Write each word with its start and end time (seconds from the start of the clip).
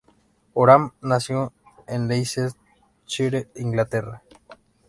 Oram 0.55 0.93
nació 0.99 1.53
en 1.87 2.07
Leicestershire, 2.07 3.49
Inglaterra. 3.53 4.23